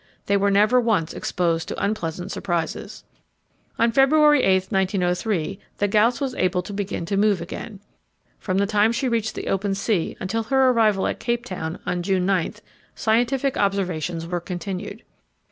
[0.25, 3.03] They were never once exposed to unpleasant surprises.
[3.77, 7.79] On February 8, 1903, the Gauss was able to begin to move again.
[8.39, 12.01] From the time she reached the open sea until her arrival at Cape Town on
[12.01, 12.55] June 9,
[12.95, 15.03] scientific observations were continued.